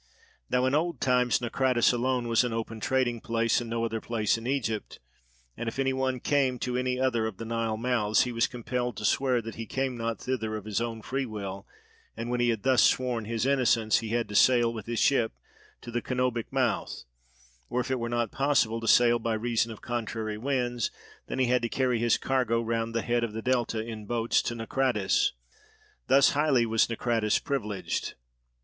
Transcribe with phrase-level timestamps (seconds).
[0.49, 4.35] Now in old times Naucratis alone was an open trading place, and no other place
[4.35, 4.97] in Egypt:
[5.55, 8.97] and if any one came to any other of the Nile mouths, he was compelled
[8.97, 11.67] to swear that he came not thither of his own free will,
[12.17, 15.33] and when he had thus sworn his innocence he had to sail with his ship
[15.81, 17.03] to the Canobic mouth,
[17.69, 20.89] or if it were not possible to sail by reason of contrary winds,
[21.27, 24.41] then he had to carry his cargo round the head of the Delta in boats
[24.41, 25.33] to Naucratis:
[26.07, 28.15] thus highly was Naucratis privileged.